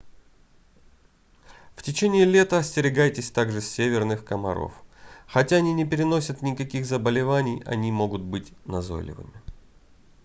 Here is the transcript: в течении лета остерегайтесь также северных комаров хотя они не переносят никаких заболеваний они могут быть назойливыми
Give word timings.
в 1.75 1.83
течении 1.83 2.23
лета 2.23 2.57
остерегайтесь 2.57 3.29
также 3.29 3.61
северных 3.61 4.25
комаров 4.25 4.73
хотя 5.27 5.57
они 5.57 5.73
не 5.75 5.85
переносят 5.85 6.41
никаких 6.41 6.87
заболеваний 6.87 7.61
они 7.67 7.91
могут 7.91 8.23
быть 8.23 8.51
назойливыми 8.65 9.39